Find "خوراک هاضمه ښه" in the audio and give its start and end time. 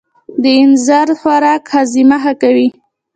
1.19-2.33